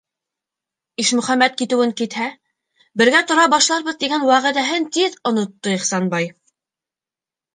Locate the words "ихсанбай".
5.77-6.31